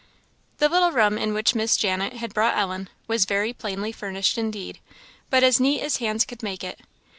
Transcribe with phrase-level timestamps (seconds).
[0.57, 4.79] The little room in which Miss Janet had brought Ellen was very plainly furnished indeed,
[5.29, 6.79] but as neat as hands could make it.